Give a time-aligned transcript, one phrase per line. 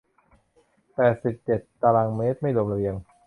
[0.95, 2.95] แปดสิบเจ็ดตารางเมตร ไม่รวมระเบียง